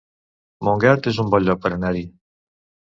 Montgat 0.69 1.11
es 1.13 1.21
un 1.25 1.31
bon 1.37 1.47
lloc 1.49 1.63
per 1.67 1.75
anar-hi 1.79 2.05